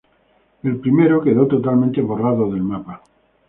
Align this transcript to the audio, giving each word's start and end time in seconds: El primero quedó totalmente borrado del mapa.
El 0.63 0.77
primero 0.79 1.21
quedó 1.21 1.45
totalmente 1.45 2.01
borrado 2.01 2.49
del 2.51 2.63
mapa. 2.63 3.03